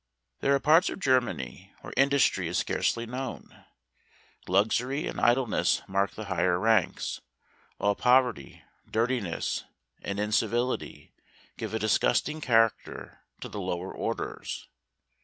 There 0.39 0.55
are 0.55 0.59
parts 0.59 0.89
of 0.89 0.99
Germany 0.99 1.75
where 1.81 1.93
industry 1.95 2.47
is 2.47 2.57
scarcely 2.57 3.05
known. 3.05 3.65
Luxury 4.47 5.05
and 5.05 5.21
idleness 5.21 5.83
mark 5.87 6.15
the 6.15 6.25
higher 6.25 6.57
ranks; 6.57 7.21
while 7.77 7.93
poverty, 7.93 8.63
dirtiness, 8.89 9.63
and 10.01 10.17
in¬ 10.17 10.33
civility 10.33 11.13
give 11.55 11.75
a 11.75 11.77
disgusting 11.77 12.41
character 12.41 13.19
to 13.41 13.47
the 13.47 13.61
lower 13.61 13.93
orders. 13.93 14.67